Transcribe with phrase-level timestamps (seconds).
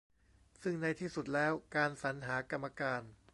[0.61, 3.01] ซึ่งในที่สุดแล้ว การสรรหา กรรมการ